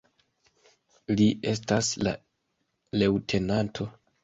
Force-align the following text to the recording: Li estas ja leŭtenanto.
Li 1.19 1.27
estas 1.51 1.91
ja 2.09 2.15
leŭtenanto. 3.03 3.91